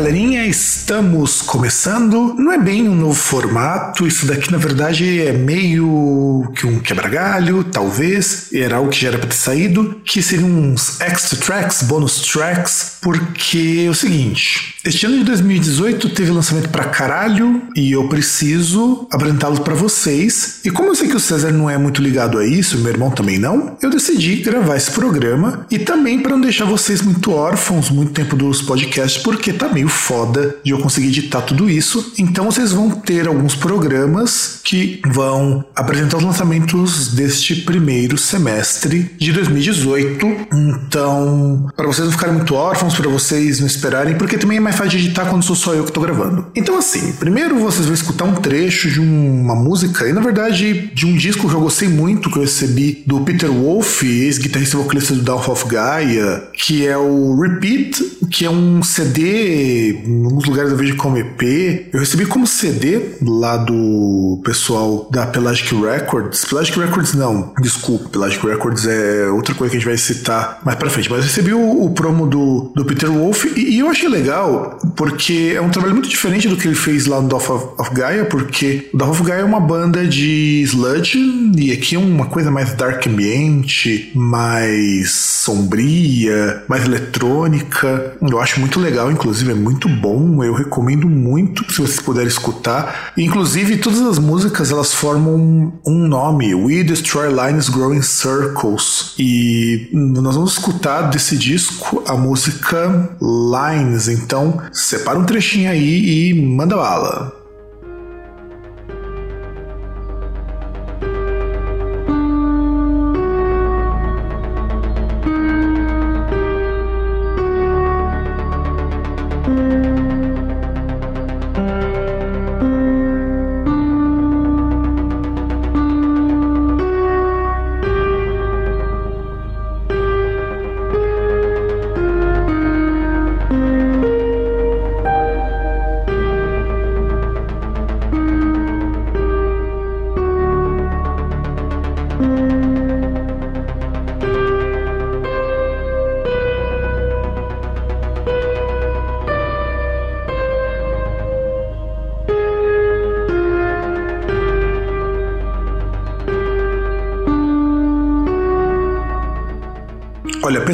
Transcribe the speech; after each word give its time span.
Galerinha? 0.00 0.46
Estamos 0.46 1.42
começando. 1.42 2.34
Não 2.38 2.50
é 2.50 2.56
bem 2.56 2.88
um 2.88 2.94
novo 2.94 3.12
formato, 3.12 4.06
isso 4.06 4.24
daqui 4.24 4.50
na 4.50 4.56
verdade 4.56 5.20
é 5.20 5.30
meio 5.30 6.50
que 6.56 6.66
um 6.66 6.78
quebra-galho, 6.78 7.62
talvez. 7.64 8.48
Era 8.50 8.76
algo 8.76 8.88
que 8.88 8.98
já 8.98 9.08
era 9.08 9.18
para 9.18 9.28
ter 9.28 9.34
saído, 9.34 10.00
que 10.02 10.22
seriam 10.22 10.48
uns 10.48 10.98
extra 11.02 11.38
tracks, 11.38 11.82
bonus 11.82 12.22
tracks, 12.22 12.96
porque 13.02 13.84
é 13.86 13.90
o 13.90 13.94
seguinte: 13.94 14.74
este 14.82 15.04
ano 15.04 15.18
de 15.18 15.24
2018 15.24 16.08
teve 16.10 16.30
lançamento 16.30 16.70
pra 16.70 16.84
caralho 16.84 17.62
e 17.76 17.92
eu 17.92 18.08
preciso 18.08 19.06
apresentá-los 19.10 19.58
para 19.58 19.74
vocês. 19.74 20.60
E 20.64 20.70
como 20.70 20.88
eu 20.88 20.94
sei 20.94 21.08
que 21.08 21.16
o 21.16 21.20
César 21.20 21.52
não 21.52 21.68
é 21.68 21.76
muito 21.76 22.00
ligado 22.00 22.38
a 22.38 22.46
isso, 22.46 22.78
meu 22.78 22.90
irmão 22.90 23.10
também 23.10 23.38
não, 23.38 23.76
eu 23.82 23.90
decidi 23.90 24.36
gravar 24.36 24.76
esse 24.76 24.90
programa 24.90 25.66
e 25.70 25.78
também 25.78 26.20
para 26.20 26.32
não 26.32 26.40
deixar 26.40 26.64
vocês 26.64 27.02
muito 27.02 27.30
órfãos 27.30 27.90
muito 27.90 28.12
tempo 28.12 28.34
dos 28.34 28.62
podcasts, 28.62 29.22
porque 29.22 29.52
tá 29.52 29.68
meio 29.68 29.88
foda 29.88 30.56
de 30.64 30.70
eu 30.70 30.78
conseguir 30.78 31.08
editar 31.08 31.42
tudo 31.42 31.68
isso. 31.68 32.14
Então 32.18 32.46
vocês 32.46 32.72
vão 32.72 32.90
ter 32.90 33.28
alguns 33.28 33.54
programas 33.54 34.60
que 34.64 35.00
vão 35.12 35.64
apresentar 35.76 36.16
os 36.16 36.24
lançamentos 36.24 37.08
deste 37.08 37.54
primeiro 37.54 38.16
semestre 38.16 39.14
de 39.18 39.32
2018. 39.32 40.26
Então, 40.52 41.68
para 41.76 41.86
vocês 41.86 42.06
não 42.06 42.12
ficarem 42.12 42.36
muito 42.36 42.54
órfãos, 42.54 42.94
para 42.94 43.08
vocês 43.08 43.60
não 43.60 43.66
esperarem, 43.66 44.16
porque 44.16 44.38
também 44.38 44.56
é 44.56 44.60
mais 44.70 44.76
fácil 44.76 44.98
de 44.98 45.06
editar 45.06 45.26
quando 45.26 45.42
sou 45.42 45.56
só 45.56 45.74
eu 45.74 45.84
que 45.84 45.92
tô 45.92 46.00
gravando. 46.00 46.46
Então, 46.54 46.78
assim, 46.78 47.12
primeiro 47.12 47.58
vocês 47.58 47.86
vão 47.86 47.94
escutar 47.94 48.24
um 48.24 48.34
trecho 48.34 48.88
de 48.88 49.00
uma 49.00 49.54
música, 49.54 50.08
e 50.08 50.12
na 50.12 50.20
verdade 50.20 50.90
de 50.94 51.06
um 51.06 51.16
disco 51.16 51.48
que 51.48 51.54
eu 51.54 51.60
gostei 51.60 51.88
muito, 51.88 52.30
que 52.30 52.36
eu 52.36 52.42
recebi 52.42 53.02
do 53.06 53.20
Peter 53.20 53.50
Wolf, 53.50 54.02
ex-guitarrista 54.02 54.76
e 54.76 54.80
vocalista 54.80 55.14
do 55.14 55.22
Down 55.22 55.50
of 55.50 55.66
Gaia, 55.66 56.44
que 56.54 56.86
é 56.86 56.96
o 56.96 57.40
Repeat, 57.40 58.18
que 58.30 58.44
é 58.44 58.50
um 58.50 58.82
CD, 58.82 59.92
em 60.04 60.24
alguns 60.24 60.44
lugares 60.44 60.70
eu 60.70 60.76
vejo 60.76 60.96
como 60.96 61.18
EP. 61.18 61.88
Eu 61.92 62.00
recebi 62.00 62.26
como 62.26 62.46
CD 62.46 63.16
lá 63.22 63.56
do 63.56 64.40
pessoal 64.44 65.08
da 65.10 65.26
Pelagic 65.26 65.74
Records. 65.74 66.44
Pelagic 66.44 66.78
Records 66.78 67.14
não, 67.14 67.52
desculpa, 67.60 68.08
Pelagic 68.08 68.46
Records 68.46 68.86
é 68.86 69.28
outra 69.28 69.54
coisa 69.54 69.70
que 69.70 69.76
a 69.76 69.80
gente 69.80 69.88
vai 69.88 69.98
citar 69.98 70.60
mais 70.64 70.78
pra 70.78 70.90
frente, 70.90 71.10
mas 71.10 71.20
eu 71.20 71.24
recebi 71.24 71.52
o, 71.52 71.84
o 71.84 71.90
promo 71.90 72.26
do, 72.26 72.72
do 72.74 72.84
Peter 72.84 73.10
Wolf 73.10 73.46
e, 73.56 73.76
e 73.76 73.78
eu 73.80 73.88
achei 73.88 74.08
legal 74.08 74.59
porque 74.96 75.52
é 75.54 75.60
um 75.60 75.70
trabalho 75.70 75.94
muito 75.94 76.08
diferente 76.08 76.48
do 76.48 76.56
que 76.56 76.66
ele 76.66 76.74
fez 76.74 77.06
lá 77.06 77.20
no 77.20 77.28
Dolph 77.28 77.50
of, 77.50 77.94
Gaia, 77.94 78.24
porque 78.24 78.88
o 78.92 78.96
Dolph 78.96 79.20
of 79.20 79.24
Gaia 79.28 79.40
é 79.40 79.44
uma 79.44 79.60
banda 79.60 80.06
de 80.06 80.62
sludge, 80.62 81.18
e 81.56 81.72
aqui 81.72 81.96
é 81.96 81.98
uma 81.98 82.26
coisa 82.26 82.50
mais 82.50 82.74
dark 82.74 83.06
ambiente, 83.06 84.10
mais 84.14 85.10
sombria, 85.12 86.62
mais 86.68 86.84
eletrônica. 86.84 88.16
Eu 88.22 88.40
acho 88.40 88.60
muito 88.60 88.78
legal, 88.78 89.10
inclusive 89.10 89.50
é 89.50 89.54
muito 89.54 89.88
bom, 89.88 90.42
eu 90.44 90.54
recomendo 90.54 91.08
muito 91.08 91.64
se 91.72 91.80
vocês 91.80 92.00
puderem 92.00 92.28
escutar. 92.28 93.12
inclusive, 93.16 93.76
todas 93.78 94.00
as 94.00 94.18
músicas 94.18 94.70
elas 94.70 94.92
formam 94.92 95.72
um 95.86 96.06
nome, 96.06 96.54
We 96.54 96.82
Destroy 96.84 97.28
Lines 97.28 97.68
Growing 97.68 98.02
Circles. 98.02 99.14
E 99.18 99.88
nós 99.92 100.34
vamos 100.34 100.52
escutar 100.52 101.02
desse 101.02 101.36
disco 101.36 102.02
a 102.06 102.16
música 102.16 103.16
Lines, 103.20 104.08
então 104.08 104.49
separa 104.72 105.18
um 105.18 105.24
trechinho 105.24 105.70
aí 105.70 106.30
e 106.30 106.34
manda 106.34 106.76
bala. 106.76 107.39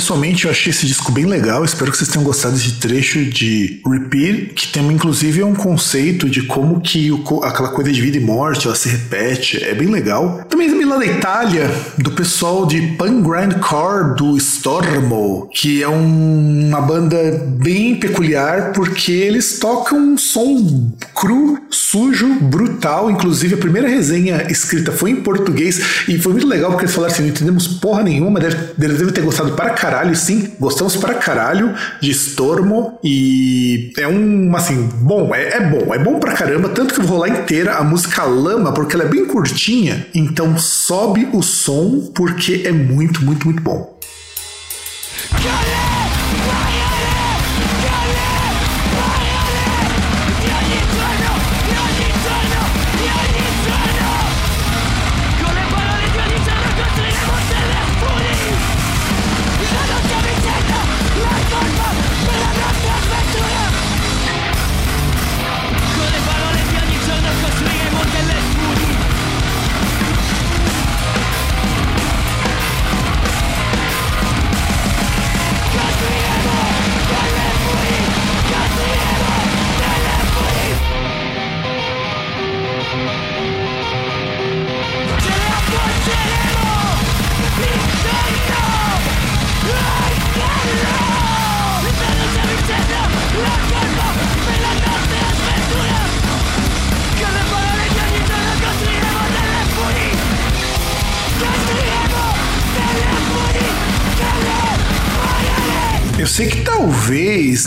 Pessoalmente 0.07 0.45
eu 0.45 0.53
achei 0.53 0.71
esse 0.71 0.87
disco 0.87 1.11
bem 1.11 1.27
legal. 1.27 1.65
Espero 1.65 1.91
que 1.91 1.99
vocês 1.99 2.09
tenham 2.09 2.23
gostado 2.23 2.55
desse 2.55 2.75
trecho 2.75 3.25
de 3.25 3.81
Repeat, 3.85 4.55
que 4.55 4.69
tem 4.69 4.87
inclusive 4.93 5.43
um 5.43 5.53
conceito 5.53 6.31
de 6.31 6.43
como 6.43 6.81
que 6.81 7.11
o, 7.11 7.43
aquela 7.43 7.71
coisa 7.71 7.91
de 7.91 8.01
vida 8.01 8.17
e 8.17 8.21
morte 8.21 8.69
ela 8.69 8.77
se 8.77 8.89
repete. 8.89 9.65
É 9.65 9.75
bem 9.75 9.89
legal. 9.89 10.45
Também 10.49 10.69
lá 10.87 10.99
da 10.99 11.07
Itália, 11.07 11.71
do 11.99 12.13
pessoal 12.13 12.65
de 12.65 12.81
Pan 12.97 13.23
Core 13.61 14.17
do 14.17 14.37
Stormo, 14.37 15.49
que 15.53 15.83
é 15.83 15.89
um, 15.89 16.69
uma 16.69 16.81
banda 16.81 17.45
bem 17.59 17.97
peculiar 17.97 18.73
porque 18.73 19.13
eles 19.13 19.59
tocam 19.59 19.99
um 19.99 20.17
som 20.19 20.93
cru, 21.15 21.59
sujo, 21.71 22.29
brutal. 22.41 23.11
Inclusive 23.11 23.55
a 23.55 23.59
primeira 23.59 23.89
resenha 23.89 24.47
escrita 24.49 24.93
foi 24.93 25.11
em 25.11 25.17
português 25.17 26.05
e 26.09 26.19
foi 26.19 26.33
muito 26.33 26.47
legal 26.47 26.71
porque 26.71 26.85
eles 26.85 26.95
falaram 26.95 27.13
assim: 27.13 27.23
não 27.23 27.31
entendemos 27.31 27.67
porra 27.67 28.03
nenhuma, 28.03 28.39
eles 28.39 28.57
devem 28.77 29.13
ter 29.13 29.23
gostado 29.23 29.53
para 29.53 29.71
caralho, 29.71 29.96
sim, 30.15 30.53
gostamos 30.59 30.97
para 30.97 31.15
caralho 31.15 31.75
de 32.01 32.11
Stormo 32.11 32.99
e 33.03 33.93
é 33.99 34.09
um, 34.09 34.55
assim, 34.57 34.89
bom, 35.01 35.35
é, 35.35 35.57
é 35.57 35.61
bom, 35.61 35.95
é 35.95 35.99
bom 35.99 36.19
pra 36.19 36.33
caramba, 36.33 36.69
tanto 36.69 36.95
que 36.95 37.01
eu 37.01 37.05
vou 37.05 37.19
rolar 37.19 37.29
inteira 37.29 37.77
a 37.77 37.85
música 37.85 38.25
Lama, 38.25 38.73
porque 38.73 38.95
ela 38.95 39.05
é 39.05 39.09
bem 39.09 39.27
curtinha, 39.27 40.07
então 40.15 40.59
sobe 40.59 41.29
o 41.33 41.43
som 41.43 42.11
porque 42.15 42.63
é 42.65 42.73
muito, 42.73 43.25
muito, 43.25 43.47
muito 43.47 43.63
bom. 43.63 43.97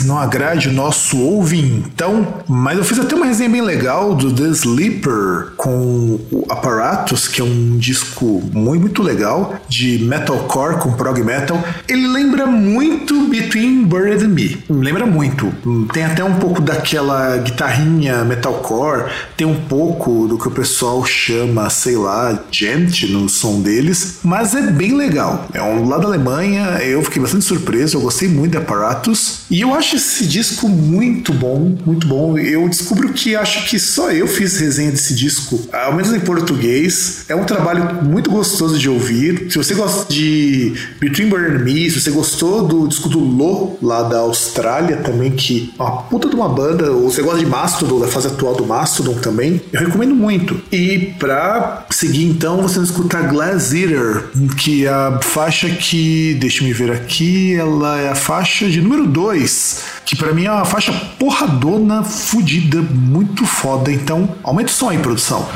Não 0.06 0.18
agrade 0.18 0.70
o 0.70 0.74
nosso 0.74 1.18
ouvintão, 1.18 2.28
mas 2.48 2.78
eu 2.78 2.84
fiz 2.84 3.00
até 3.00 3.16
uma 3.16 3.26
resenha 3.26 3.50
bem 3.50 3.62
legal 3.62 4.14
do 4.16 4.34
The 4.34 4.50
Sleeper 4.50 5.52
com 5.56 6.20
o 6.32 6.46
Apparatus, 6.50 7.28
que 7.28 7.42
é 7.42 7.44
um 7.44 7.78
disco 7.78 8.42
muito, 8.54 8.80
muito 8.82 9.04
legal 9.04 9.56
de 9.68 10.00
metalcore 10.00 10.78
com 10.78 10.94
prog 10.94 11.22
metal. 11.24 11.64
Ele 11.88 12.08
lembra 12.08 12.46
muito 12.46 13.28
Between 13.28 13.86
Bird 13.86 14.26
and 14.26 14.30
Me. 14.30 14.64
Lembra 14.70 15.06
muito. 15.06 15.54
Tem 15.94 16.04
até 16.04 16.24
um 16.24 16.36
pouco 16.36 16.62
daquela 16.62 17.38
guitarrinha 17.38 18.24
metalcore, 18.26 19.12
tem 19.38 19.48
um 19.48 19.56
pouco 19.56 20.28
do 20.28 20.38
que 20.38 20.48
o 20.48 20.52
pessoal 20.52 21.06
chama, 21.06 21.70
sei 21.70 21.96
lá, 21.96 22.38
gent 22.52 23.04
no 23.10 23.30
som 23.30 23.62
deles, 23.62 24.20
mas 24.24 24.54
é 24.56 24.62
bem 24.64 24.96
legal. 24.96 25.48
É 25.54 25.62
um 25.62 25.88
lá 25.88 25.98
da 25.98 26.06
Alemanha, 26.06 26.80
eu 26.84 27.04
fiquei 27.04 27.22
bastante 27.22 27.46
surpreso, 27.46 27.98
eu 27.98 28.02
gostei 28.02 28.28
muito 28.28 28.52
de 28.52 28.58
Apparatus 28.58 29.42
e 29.50 29.62
eu 29.62 29.74
acho 29.74 29.89
esse 29.96 30.28
disco 30.28 30.68
muito 30.68 31.34
bom, 31.34 31.76
muito 31.86 32.08
bom. 32.08 32.38
Eu 32.38 32.68
descubro 32.68 33.14
que 33.14 33.36
acho 33.36 33.68
que 33.68 33.80
só 33.80 34.12
eu 34.12 34.28
fiz 34.28 34.58
resenha 34.60 34.92
desse 34.92 35.14
disco, 35.14 35.60
ao 35.72 35.94
menos 35.94 36.14
em 36.14 36.20
português. 36.20 37.26
É 37.28 37.36
um 37.36 37.44
trabalho 37.44 38.04
muito 38.04 38.30
gostoso 38.30 38.78
de 38.78 38.90
ouvir. 38.90 39.52
Se 39.52 39.58
você 39.58 39.74
gosta 39.74 40.12
de 40.12 40.74
Between 41.00 41.34
and 41.34 41.60
Me, 41.60 41.90
se 41.90 42.02
você 42.02 42.12
gostou 42.12 42.68
do 42.68 42.88
disco 42.88 43.10
do 43.10 43.20
Lo, 43.20 43.78
lá 43.82 44.04
da 44.04 44.20
Austrália 44.20 44.98
também, 44.98 45.32
que 45.32 45.74
é 45.78 45.82
uma 45.82 46.04
puta 46.04 46.30
de 46.30 46.36
uma 46.36 46.50
banda, 46.50 46.92
ou 46.92 47.10
você 47.10 47.22
gosta 47.22 47.40
de 47.40 47.46
Mastodon, 47.46 48.00
da 48.00 48.08
fase 48.08 48.28
atual 48.28 48.56
do 48.56 48.66
Mastodon 48.66 49.16
também, 49.16 49.62
eu 49.72 49.80
recomendo 49.80 50.16
muito. 50.16 50.60
E 50.72 51.14
pra 51.20 51.86
seguir 51.90 52.26
então, 52.26 52.62
você 52.62 52.76
vai 52.76 52.86
escutar 52.86 53.28
Glass 53.30 53.74
Eater, 53.74 54.26
que 54.58 54.86
é 54.86 54.90
a 54.90 55.20
faixa 55.22 55.70
que, 55.70 56.36
deixa 56.40 56.64
me 56.64 56.74
ver 56.74 56.92
aqui, 56.92 57.54
ela 57.56 58.00
é 58.00 58.10
a 58.10 58.16
faixa 58.16 58.70
de 58.70 58.82
número 58.82 59.06
2, 59.08 59.79
que 60.06 60.16
para 60.16 60.34
mim 60.34 60.46
é 60.46 60.52
uma 60.52 60.66
faixa 60.66 60.92
porradona, 61.18 62.04
fodida, 62.04 62.82
muito 62.82 63.46
foda. 63.46 63.92
Então, 63.92 64.36
aumenta 64.44 64.72
o 64.72 64.74
som 64.74 64.90
aí, 64.90 64.98
produção. 64.98 65.48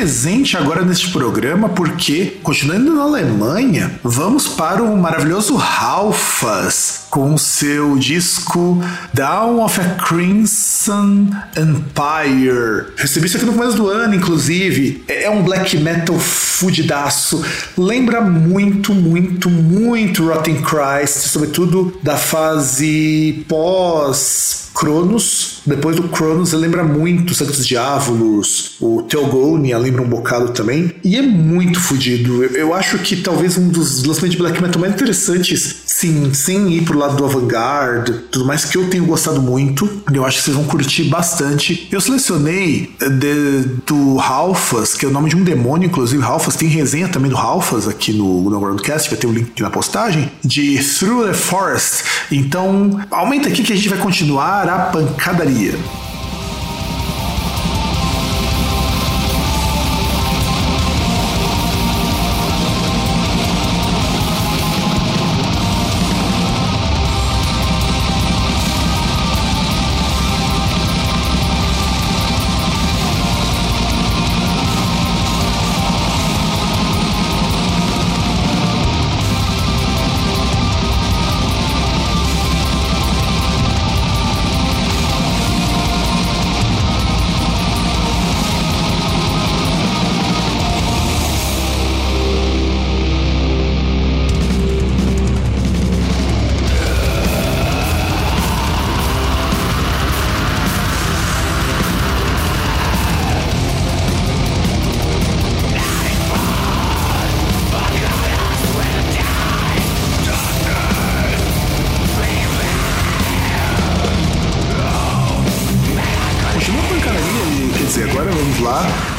Presente 0.00 0.56
agora 0.56 0.82
neste 0.82 1.10
programa 1.10 1.68
porque, 1.68 2.38
continuando 2.42 2.94
na 2.94 3.02
Alemanha, 3.02 4.00
vamos 4.02 4.48
para 4.48 4.82
o 4.82 4.96
maravilhoso 4.96 5.56
Ralphas 5.56 7.04
com 7.10 7.36
seu 7.36 7.98
disco 7.98 8.82
Down 9.12 9.62
of 9.62 9.78
a 9.78 9.96
Crimson 9.96 11.28
Empire. 11.54 12.94
Recebi 12.96 13.26
isso 13.26 13.36
aqui 13.36 13.44
no 13.44 13.52
começo 13.52 13.76
do 13.76 13.88
ano, 13.88 14.14
inclusive. 14.14 15.04
É 15.06 15.28
um 15.28 15.42
black 15.42 15.76
metal 15.76 16.18
fudidaço. 16.18 17.44
Lembra 17.76 18.22
muito, 18.22 18.94
muito, 18.94 19.50
muito 19.50 20.26
Rotten 20.26 20.62
Christ, 20.62 21.28
sobretudo 21.28 21.94
da 22.02 22.16
fase 22.16 23.44
pós 23.46 24.69
Cronos, 24.74 25.60
depois 25.66 25.96
do 25.96 26.04
Cronos, 26.04 26.52
lembra 26.52 26.82
muito 26.82 27.34
Santos 27.34 27.66
Diávolos, 27.66 28.76
o 28.80 29.02
Theogonia 29.02 29.76
lembra 29.76 30.02
um 30.02 30.08
bocado 30.08 30.52
também, 30.52 30.92
e 31.04 31.16
é 31.16 31.22
muito 31.22 31.80
fodido. 31.80 32.44
Eu, 32.44 32.50
eu, 32.50 32.74
acho 32.74 32.98
que 32.98 33.16
talvez 33.16 33.58
um 33.58 33.68
dos 33.68 34.04
lançamentos 34.04 34.36
de 34.36 34.38
black 34.38 34.62
metal 34.62 34.80
mais 34.80 34.94
interessantes, 34.94 35.82
sim, 35.86 36.32
sem 36.32 36.72
ir 36.72 36.82
pro 36.82 36.98
lado 36.98 37.16
do 37.16 37.24
avant-garde, 37.24 38.12
tudo 38.30 38.44
mais, 38.44 38.64
que 38.64 38.76
eu 38.76 38.88
tenho 38.88 39.04
gostado 39.04 39.42
muito, 39.42 39.88
eu 40.12 40.24
acho 40.24 40.38
que 40.38 40.44
vocês 40.44 40.56
vão 40.56 40.64
curtir 40.64 41.04
bastante. 41.04 41.88
Eu 41.90 42.00
selecionei 42.00 42.94
eh, 43.00 43.08
de, 43.08 43.62
do 43.86 44.16
Ralphas, 44.16 44.94
que 44.94 45.04
é 45.04 45.08
o 45.08 45.12
nome 45.12 45.28
de 45.28 45.36
um 45.36 45.44
demônio, 45.44 45.86
inclusive 45.86 46.22
Ralphas, 46.22 46.56
tem 46.56 46.68
resenha 46.68 47.08
também 47.08 47.30
do 47.30 47.36
Ralphas 47.36 47.88
aqui 47.88 48.12
no, 48.12 48.48
no 48.48 48.60
Groundcast, 48.60 49.10
vai 49.10 49.18
ter 49.18 49.26
o 49.26 49.30
um 49.30 49.32
link 49.32 49.50
aqui 49.50 49.62
na 49.62 49.70
postagem, 49.70 50.30
de 50.44 50.78
Through 50.78 51.26
the 51.26 51.34
Forest. 51.34 52.04
Então, 52.30 53.00
aumenta 53.10 53.48
aqui 53.48 53.62
que 53.62 53.72
a 53.72 53.76
gente 53.76 53.88
vai 53.88 53.98
continuar 53.98 54.59
a 54.68 54.90
pancadaria. 54.90 56.09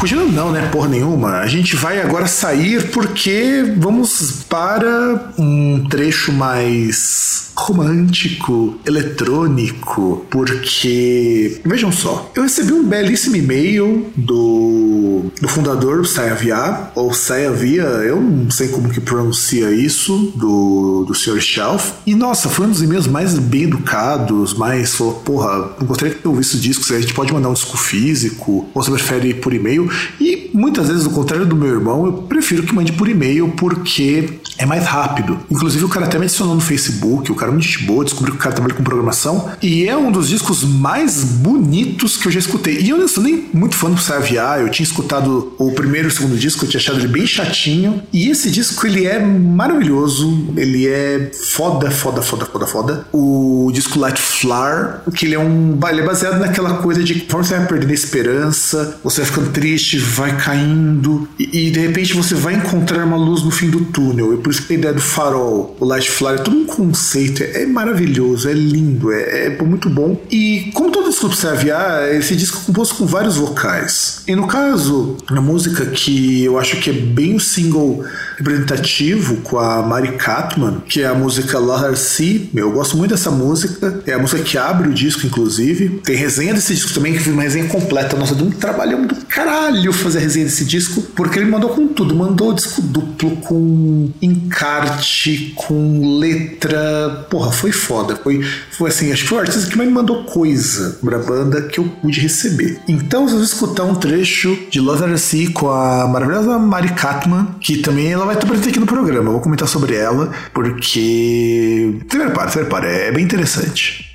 Continuando 0.02 0.32
não, 0.32 0.52
né? 0.52 0.68
Porra 0.72 0.88
nenhuma. 0.88 1.42
A 1.42 1.48
gente 1.48 1.76
vai 1.76 2.02
agora 2.02 2.26
sair 2.26 2.90
porque 2.90 3.64
vamos 3.78 4.41
para 4.52 5.32
um 5.40 5.88
trecho 5.88 6.34
mais 6.34 7.52
romântico, 7.56 8.76
eletrônico, 8.86 10.26
porque 10.30 11.62
vejam 11.64 11.92
só, 11.92 12.30
eu 12.36 12.44
recebi 12.44 12.74
um 12.74 12.84
belíssimo 12.84 13.38
e-mail 13.38 14.12
do, 14.16 15.32
do 15.40 15.48
fundador 15.48 16.02
do 16.02 16.08
Sayavia, 16.08 16.92
ou 16.96 17.14
Sayavia, 17.14 17.84
eu 17.84 18.20
não 18.20 18.52
sei 18.52 18.68
como 18.70 18.90
que 18.90 19.00
pronuncia 19.00 19.72
isso, 19.72 20.34
do, 20.36 21.06
do 21.08 21.14
Sr. 21.14 21.40
Shelf, 21.40 21.92
e 22.06 22.14
nossa, 22.14 22.50
foi 22.50 22.66
um 22.66 22.72
dos 22.72 22.82
e-mails 22.82 23.08
mais 23.08 23.38
bem 23.38 23.64
educados, 23.64 24.54
mais 24.54 24.96
falou, 24.96 25.14
porra, 25.14 25.72
gostaria 25.84 26.14
que 26.14 26.26
eu 26.26 26.32
ouvisse 26.32 26.58
o 26.58 26.60
disco, 26.60 26.94
a 26.94 27.00
gente 27.00 27.14
pode 27.14 27.32
mandar 27.32 27.50
um 27.50 27.54
disco 27.54 27.78
físico, 27.78 28.68
ou 28.74 28.84
você 28.84 28.92
prefere 28.92 29.34
por 29.34 29.54
e-mail, 29.54 29.90
e 30.20 30.50
muitas 30.54 30.88
vezes, 30.88 31.06
ao 31.06 31.12
contrário 31.12 31.46
do 31.46 31.56
meu 31.56 31.70
irmão, 31.70 32.06
eu 32.06 32.14
prefiro 32.14 32.64
que 32.64 32.74
mande 32.74 32.92
por 32.92 33.08
e-mail 33.08 33.50
porque 33.56 34.41
é 34.58 34.66
mais 34.66 34.86
rápido. 34.86 35.40
Inclusive, 35.50 35.84
o 35.86 35.90
cara 35.90 36.06
até 36.06 36.18
me 36.18 36.26
adicionou 36.26 36.56
no 36.56 36.62
Facebook, 36.62 37.32
o 37.32 37.36
cara 37.36 37.52
muito 37.52 37.66
gente 37.66 37.84
boa, 37.84 38.04
descobri 38.04 38.32
que 38.32 38.38
o 38.38 38.40
cara 38.40 38.54
trabalha 38.54 38.76
com 38.76 38.84
programação. 38.84 39.52
E 39.62 39.88
é 39.88 39.98
um 39.98 40.12
dos 40.12 40.30
discos 40.30 40.64
mais 40.64 41.24
bonitos 41.24 42.18
que 42.18 42.28
eu 42.28 42.32
já 42.32 42.40
escutei. 42.40 42.80
E 42.80 42.90
eu 42.90 42.98
não 42.98 43.08
sou 43.08 43.24
nem 43.24 43.50
muito 43.54 43.76
fã 43.76 43.90
do 43.90 44.00
Saviar, 44.00 44.60
eu 44.60 44.70
tinha 44.70 44.86
escutado 44.86 45.54
o 45.58 45.72
primeiro 45.72 46.08
e 46.08 46.12
o 46.12 46.12
segundo 46.12 46.38
disco, 46.38 46.66
eu 46.66 46.70
tinha 46.70 46.80
achado 46.80 47.00
ele 47.00 47.08
bem 47.08 47.26
chatinho. 47.26 48.04
E 48.14 48.30
esse 48.30 48.52
disco, 48.52 48.86
ele 48.86 49.06
é 49.06 49.20
maravilhoso, 49.20 50.54
ele 50.56 50.88
é 50.88 51.32
foda, 51.34 51.90
foda, 51.90 52.22
foda, 52.22 52.46
foda, 52.46 52.68
foda. 52.68 53.08
O 53.12 53.72
disco 53.74 54.00
Light 54.00 54.20
Flower, 54.20 55.02
que 55.16 55.26
ele 55.26 55.36
é 55.36 55.40
um. 55.40 55.80
Ele 55.90 56.02
é 56.02 56.06
baseado 56.06 56.40
naquela 56.40 56.76
coisa 56.76 57.04
de 57.04 57.16
conforme 57.22 57.46
você 57.46 57.58
vai 57.58 57.68
perdendo 57.68 57.92
a 57.92 57.94
esperança, 57.94 58.98
você 59.04 59.22
vai 59.22 59.30
ficando 59.30 59.50
triste, 59.50 59.98
vai 59.98 60.38
caindo, 60.38 61.28
e, 61.38 61.68
e 61.68 61.72
de 61.72 61.80
repente 61.80 62.14
você 62.14 62.36
vai 62.36 62.54
encontrar 62.54 63.06
uma 63.06 63.18
luz 63.18 63.44
no 63.44 63.52
fim 63.52 63.70
do 63.70 63.82
túnel. 63.86 64.31
E 64.34 64.38
por 64.38 64.52
isso 64.52 64.66
que 64.66 64.74
a 64.74 64.78
ideia 64.78 64.94
do 64.94 65.02
farol, 65.02 65.76
o 65.80 65.86
Light 65.86 66.10
Flyer, 66.10 66.40
é 66.40 66.44
todo 66.44 66.58
um 66.58 66.66
conceito. 66.66 67.44
É, 67.44 67.66
maravilhoso, 67.66 68.50
é 68.50 68.54
lindo, 68.54 69.12
é, 69.12 69.48
é, 69.48 69.64
muito 69.64 69.90
bom. 69.90 70.20
E 70.30 70.72
como 70.74 70.92
todo 70.92 71.10
disco 71.10 71.30
CAVA, 71.30 72.10
esse 72.12 72.36
disco 72.36 72.60
é 72.62 72.66
composto 72.66 72.96
com 72.96 73.06
vários 73.06 73.38
vocais. 73.38 74.24
E 74.28 74.36
no 74.36 74.48
caso, 74.48 75.18
a 75.28 75.42
música 75.42 75.86
que 75.86 76.44
eu 76.44 76.60
acho 76.60 76.78
que 76.78 76.90
é 76.90 76.94
bem 76.94 77.36
o 77.36 77.40
single 77.40 78.04
representativo 78.38 79.38
com 79.38 79.60
a 79.60 79.82
Mari 79.82 80.14
Katman, 80.14 80.82
que 80.88 81.02
é 81.02 81.08
a 81.08 81.14
música 81.14 81.60
Loher 81.60 81.96
Sea. 81.96 82.42
Eu 82.54 82.72
gosto 82.72 82.98
muito 82.98 83.12
dessa 83.12 83.32
música. 83.32 84.02
É 84.06 84.14
a 84.14 84.20
música 84.20 84.42
que 84.42 84.58
abre 84.58 84.90
o 84.90 84.94
disco, 84.94 85.26
inclusive. 85.26 86.02
Tem 86.04 86.16
resenha 86.16 86.54
desse 86.54 86.74
disco 86.74 86.94
também, 86.94 87.14
que 87.14 87.20
fiz 87.20 87.34
uma 87.34 87.44
resenha 87.44 87.68
completa. 87.68 88.18
Nossa, 88.18 88.36
deu 88.36 88.48
um 88.48 88.52
trabalho 88.52 89.08
do 89.08 89.16
caralho 89.26 89.94
fazer 89.94 90.20
a 90.20 90.22
resenha 90.22 90.46
desse 90.46 90.66
disco, 90.66 91.02
porque 91.16 91.40
ele 91.40 91.50
mandou 91.50 91.70
com 91.70 91.88
tudo. 91.88 92.16
Mandou 92.16 92.54
disco 92.54 92.82
duplo, 92.82 93.38
com 93.38 94.10
encarte, 94.22 95.54
com 95.56 96.20
letra. 96.20 97.26
Porra, 97.30 97.52
foi 97.52 97.72
foda. 97.72 98.16
Foi, 98.16 98.42
foi 98.72 98.90
assim, 98.90 99.12
acho 99.12 99.24
que 99.24 99.30
foi 99.30 99.38
o 99.40 99.42
artista 99.42 99.70
que 99.70 99.78
mais 99.78 99.90
me 99.90 99.96
mandou 99.96 100.24
coisa 100.24 101.00
pra 101.04 101.18
banda 101.18 101.62
que 101.64 101.80
eu 101.80 101.86
pude 102.02 102.20
receber. 102.20 102.80
Então, 102.88 103.24
vocês 103.24 103.36
vão 103.36 103.44
escutar 103.44 103.84
um 103.84 103.96
trecho 103.96 104.58
de 104.70 104.80
Lothar 104.80 105.18
Sea 105.18 105.50
com 105.52 105.70
a 105.70 106.08
maravilhosa 106.08 106.60
Mari 106.60 106.94
Katman, 106.94 107.56
que 107.60 107.78
também 107.78 108.12
ela 108.12 108.26
vai 108.26 108.36
estar 108.36 108.48
presente 108.48 108.70
aqui 108.70 108.80
no 108.80 108.86
programa. 108.86 109.30
Eu 109.30 109.34
vou 109.34 109.42
comentar 109.42 109.68
sobre 109.68 109.96
ela, 109.96 110.32
porque. 110.54 112.00
Você 112.08 112.18
repara, 112.18 112.50
você 112.50 112.60
repara, 112.60 112.88
é 112.88 113.12
bem 113.12 113.24
interessante. 113.24 114.11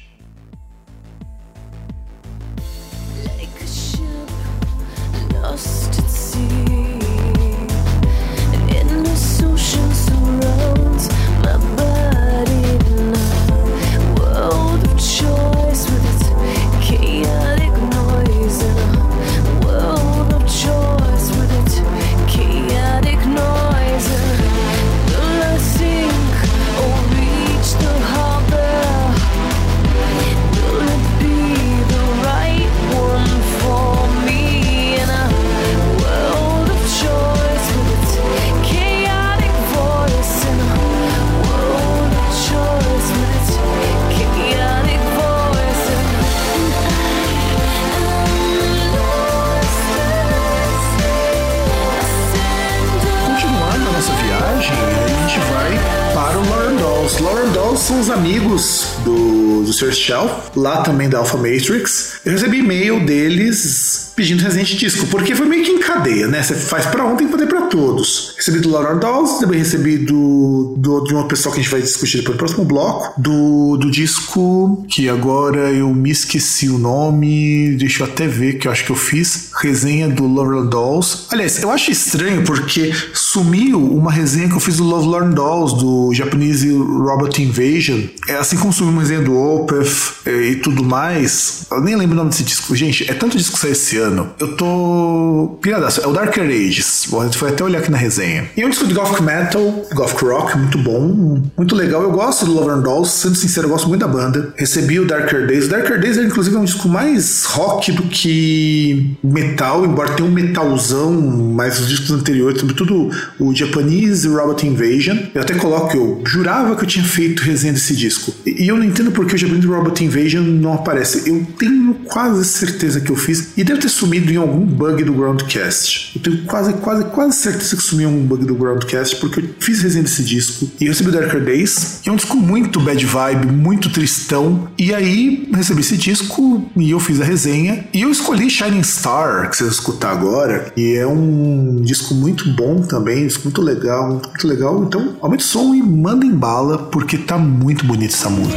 Sr. 59.76 59.92
Shelf, 59.92 60.32
lá 60.56 60.80
também 60.80 61.06
da 61.06 61.18
Alpha 61.18 61.36
Matrix. 61.36 62.15
Eu 62.26 62.32
recebi 62.32 62.58
e-mail 62.58 63.06
deles 63.06 64.10
pedindo 64.16 64.42
Resident 64.42 64.74
Disco, 64.74 65.06
porque 65.06 65.32
foi 65.32 65.46
meio 65.46 65.62
que 65.62 65.70
em 65.70 65.78
cadeia, 65.78 66.26
né? 66.26 66.42
Você 66.42 66.56
faz 66.56 66.84
para 66.86 67.04
um, 67.04 67.14
tem 67.14 67.28
que 67.28 67.32
fazer 67.32 67.46
para 67.46 67.66
todos. 67.66 68.34
Recebi 68.36 68.58
do 68.58 68.68
Laura 68.68 68.96
Dolls, 68.96 69.38
também 69.38 69.60
recebi 69.60 69.96
do, 69.98 70.74
do, 70.76 71.04
de 71.04 71.14
uma 71.14 71.28
pessoa 71.28 71.54
que 71.54 71.60
a 71.60 71.62
gente 71.62 71.70
vai 71.70 71.80
discutir 71.80 72.16
depois 72.16 72.34
no 72.34 72.38
próximo 72.38 72.64
bloco, 72.64 73.20
do, 73.20 73.76
do 73.76 73.88
disco 73.88 74.84
que 74.88 75.08
agora 75.08 75.70
eu 75.70 75.94
me 75.94 76.10
esqueci 76.10 76.68
o 76.68 76.78
nome, 76.78 77.76
deixa 77.76 78.02
eu 78.02 78.08
até 78.08 78.26
ver 78.26 78.54
que 78.54 78.66
eu 78.66 78.72
acho 78.72 78.84
que 78.84 78.90
eu 78.90 78.96
fiz, 78.96 79.50
resenha 79.60 80.08
do 80.08 80.26
Laura 80.26 80.64
Dolls. 80.64 81.26
Aliás, 81.30 81.62
eu 81.62 81.70
acho 81.70 81.92
estranho 81.92 82.42
porque 82.42 82.92
sumiu 83.14 83.78
uma 83.78 84.10
resenha 84.10 84.48
que 84.48 84.54
eu 84.54 84.60
fiz 84.60 84.78
do 84.78 84.84
Love 84.84 85.06
Lauren 85.06 85.30
Dolls, 85.30 85.76
do 85.76 86.12
Japanese 86.12 86.72
Robot 86.72 87.40
Invasion. 87.40 88.00
É 88.26 88.34
assim 88.34 88.56
como 88.56 88.72
sumiu 88.72 88.92
uma 88.92 89.02
resenha 89.02 89.20
do 89.20 89.36
Opeth 89.36 90.14
eh, 90.24 90.50
e 90.50 90.56
tudo 90.56 90.82
mais. 90.82 91.66
Eu 91.70 91.82
nem 91.82 91.94
lembro 91.94 92.15
o 92.16 92.18
nome 92.18 92.30
desse 92.30 92.42
disco. 92.42 92.74
Gente, 92.74 93.08
é 93.10 93.14
tanto 93.14 93.36
disco 93.36 93.54
que 93.54 93.58
sai 93.60 93.72
esse 93.72 93.98
ano. 93.98 94.30
Eu 94.40 94.56
tô 94.56 95.58
piradaço. 95.60 96.00
É 96.00 96.06
o 96.06 96.12
Darker 96.12 96.44
Ages. 96.44 97.08
Foi 97.34 97.50
até 97.50 97.62
olhar 97.62 97.80
aqui 97.80 97.90
na 97.90 97.98
resenha. 97.98 98.48
E 98.56 98.62
é 98.62 98.66
um 98.66 98.70
disco 98.70 98.86
de 98.86 98.94
Gothic 98.94 99.22
Metal, 99.22 99.86
Gothic 99.92 100.24
Rock, 100.24 100.58
muito 100.58 100.78
bom, 100.78 101.42
muito 101.56 101.74
legal. 101.74 102.02
Eu 102.02 102.10
gosto 102.10 102.46
do 102.46 102.52
Love 102.52 102.70
and 102.70 102.80
Dolls, 102.80 103.10
sendo 103.10 103.34
sincero, 103.34 103.66
eu 103.66 103.70
gosto 103.70 103.88
muito 103.88 104.00
da 104.00 104.08
banda. 104.08 104.54
Recebi 104.56 104.98
o 104.98 105.06
Darker 105.06 105.46
Days. 105.46 105.66
O 105.66 105.68
Darker 105.68 106.00
Days 106.00 106.16
é 106.18 106.24
inclusive 106.24 106.56
um 106.56 106.64
disco 106.64 106.88
mais 106.88 107.44
rock 107.44 107.92
do 107.92 108.02
que 108.04 109.16
metal, 109.22 109.84
embora 109.84 110.12
tenha 110.12 110.28
um 110.28 110.32
metalzão, 110.32 111.12
mas 111.12 111.78
os 111.80 111.88
discos 111.88 112.10
anteriores, 112.10 112.60
sobretudo 112.60 113.10
o 113.38 113.54
Japanese 113.54 114.26
Robot 114.26 114.66
Invasion. 114.66 115.18
Eu 115.34 115.42
até 115.42 115.54
coloco 115.54 115.96
eu 115.96 116.22
jurava 116.26 116.76
que 116.76 116.84
eu 116.84 116.88
tinha 116.88 117.04
feito 117.04 117.42
resenha 117.42 117.72
desse 117.72 117.94
disco. 117.94 118.32
E 118.46 118.68
eu 118.68 118.76
não 118.76 118.84
entendo 118.84 119.10
porque 119.10 119.34
o 119.34 119.38
Japanese 119.38 119.66
Robot 119.66 120.04
Invasion 120.04 120.42
não 120.42 120.74
aparece. 120.74 121.28
Eu 121.28 121.46
tenho 121.58 121.96
quase 122.08 122.44
certeza 122.44 123.00
que 123.00 123.10
eu 123.10 123.16
fiz. 123.16 123.48
E 123.56 123.64
deve 123.64 123.80
ter 123.80 123.88
sumido 123.88 124.32
em 124.32 124.36
algum 124.36 124.64
bug 124.64 125.02
do 125.04 125.12
Groundcast. 125.12 126.12
Eu 126.16 126.22
tenho 126.22 126.44
quase, 126.44 126.72
quase, 126.74 127.04
quase 127.06 127.36
certeza 127.36 127.76
que 127.76 127.82
sumiu 127.82 128.08
um 128.08 128.24
bug 128.24 128.44
do 128.44 128.54
Groundcast, 128.54 129.16
porque 129.16 129.40
eu 129.40 129.48
fiz 129.60 129.82
resenha 129.82 130.04
desse 130.04 130.22
disco 130.22 130.68
e 130.80 130.86
recebi 130.86 131.10
o 131.10 131.12
Darker 131.12 131.44
Days. 131.44 132.00
É 132.06 132.10
um 132.10 132.16
disco 132.16 132.36
muito 132.36 132.80
bad 132.80 133.04
vibe, 133.04 133.46
muito 133.46 133.90
tristão. 133.90 134.68
E 134.78 134.94
aí 134.94 135.48
recebi 135.54 135.80
esse 135.80 135.96
disco 135.96 136.70
e 136.76 136.90
eu 136.90 137.00
fiz 137.00 137.20
a 137.20 137.24
resenha. 137.24 137.86
E 137.92 138.02
eu 138.02 138.10
escolhi 138.10 138.48
Shining 138.50 138.82
Star, 138.82 139.50
que 139.50 139.56
vocês 139.56 139.68
vão 139.68 139.78
escutar 139.78 140.10
agora. 140.10 140.72
E 140.76 140.94
é 140.94 141.06
um 141.06 141.76
disco 141.82 142.14
muito 142.14 142.50
bom 142.52 142.82
também, 142.82 143.24
um 143.24 143.26
disco 143.26 143.44
muito 143.44 143.62
legal, 143.62 144.08
muito 144.08 144.48
legal. 144.48 144.84
Então, 144.84 145.16
aumente 145.20 145.44
o 145.44 145.46
som 145.46 145.74
e 145.74 145.82
mandem 145.82 146.30
bala, 146.32 146.78
porque 146.78 147.18
tá 147.18 147.38
muito 147.38 147.84
bonita 147.84 148.14
essa 148.14 148.30
música. 148.30 148.56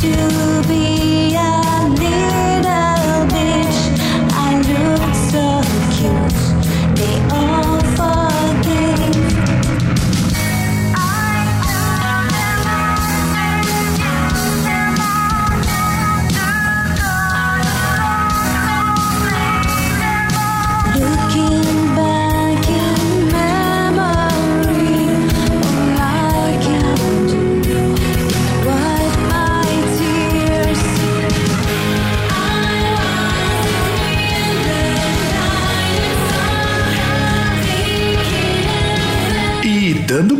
dando 0.00 0.87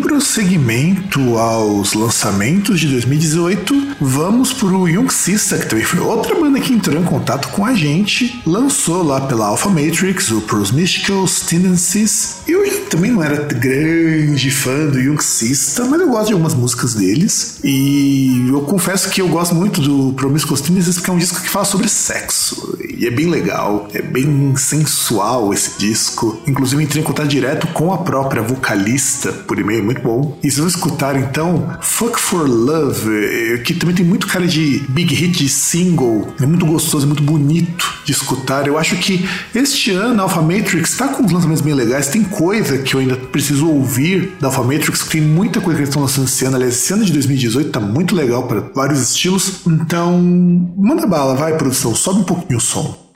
prosseguimento 0.00 1.37
aos 1.37 1.95
lançamentos 1.95 2.81
de 2.81 2.88
2018, 2.88 3.97
vamos 4.00 4.52
pro 4.52 4.88
Young 4.88 5.12
Sister, 5.12 5.61
que 5.61 5.67
também 5.67 5.85
foi 5.85 6.00
outra 6.00 6.35
banda 6.35 6.61
que 6.61 6.73
entrou 6.73 7.00
em 7.00 7.05
contato 7.05 7.49
com 7.49 7.64
a 7.64 7.75
gente, 7.75 8.40
lançou 8.47 9.02
lá 9.02 9.21
pela 9.21 9.47
Alpha 9.47 9.69
Matrix 9.69 10.31
o 10.31 10.40
Pros 10.43 10.71
Mysticals 10.71 11.40
Tendencies. 11.40 12.43
Eu 12.47 12.64
também 12.88 13.11
não 13.11 13.23
era 13.23 13.37
grande 13.37 14.50
fã 14.50 14.87
do 14.87 14.99
Young 14.99 15.23
Sister, 15.23 15.85
mas 15.87 16.00
eu 16.00 16.09
gosto 16.09 16.28
de 16.28 16.33
algumas 16.33 16.54
músicas 16.54 16.95
deles. 16.95 17.59
E 17.62 18.49
eu 18.49 18.62
confesso 18.62 19.11
que 19.11 19.21
eu 19.21 19.28
gosto 19.28 19.54
muito 19.54 19.80
do 19.80 20.14
Promiscuous 20.14 20.62
Tendencies 20.62 20.97
porque 20.97 21.11
é 21.11 21.12
um 21.12 21.18
disco 21.18 21.40
que 21.40 21.49
fala 21.49 21.64
sobre 21.64 21.88
sexo. 21.88 22.78
E 22.99 23.07
é 23.07 23.11
bem 23.11 23.26
legal, 23.26 23.88
é 23.92 24.00
bem 24.00 24.57
sensual 24.57 25.52
esse 25.52 25.78
disco. 25.78 26.40
Inclusive 26.47 26.83
entrei 26.83 27.02
em 27.02 27.04
contato 27.04 27.28
direto 27.28 27.66
com 27.68 27.92
a 27.92 27.99
própria 27.99 28.42
vocalista 28.42 29.33
por 29.33 29.59
por 29.59 29.61
e-mail, 29.61 29.85
muito 29.85 30.00
bom. 30.02 30.38
E 30.42 30.50
vocês 30.50 30.59
vão 30.59 30.68
escutar 30.68 31.16
então 31.16 31.76
Fuck 31.80 32.18
for 32.18 32.49
Love, 32.49 33.11
eh, 33.11 33.59
que 33.59 33.75
também 33.75 33.95
tem 33.95 34.07
muito 34.07 34.26
cara 34.26 34.47
de 34.47 34.85
big 34.88 35.14
hit 35.14 35.37
de 35.37 35.49
single, 35.49 36.28
é 36.40 36.47
muito 36.47 36.64
gostoso, 36.64 37.04
é 37.04 37.09
muito 37.09 37.23
bonito 37.23 37.99
de 38.04 38.12
escutar. 38.12 38.66
Eu 38.66 38.78
acho 38.78 38.97
que 38.97 39.28
este 39.54 39.90
ano 39.90 40.21
a 40.21 40.25
Alpha 40.25 40.40
Matrix 40.40 40.92
está 40.92 41.09
com 41.09 41.25
uns 41.25 41.33
lançamentos 41.33 41.62
bem 41.62 41.75
legais, 41.75 42.09
tem 42.09 42.23
coisa 42.23 42.77
que 42.78 42.94
eu 42.94 43.00
ainda 43.00 43.16
preciso 43.16 43.68
ouvir 43.68 44.37
da 44.40 44.49
Alpha 44.49 44.62
Matrix, 44.62 45.04
tem 45.08 45.20
muita 45.20 45.61
coisa 45.61 45.76
que 45.76 45.82
eles 45.82 45.88
estão 45.88 46.02
lançando 46.02 46.26
esse 46.26 46.44
ano. 46.44 46.56
Aliás, 46.56 46.75
esse 46.75 46.92
ano 46.92 47.04
de 47.04 47.12
2018 47.12 47.70
tá 47.70 47.80
muito 47.80 48.14
legal 48.14 48.44
para 48.44 48.61
vários 48.75 49.00
estilos. 49.00 49.61
Então, 49.66 50.18
manda 50.76 51.06
bala, 51.06 51.35
vai 51.35 51.56
produção, 51.56 51.94
sobe 51.94 52.20
um 52.20 52.25
pouquinho 52.25 52.58
o 52.58 52.62
som. 52.62 53.07